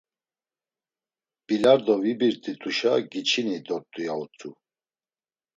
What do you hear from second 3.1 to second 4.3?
giçini dort̆u, ya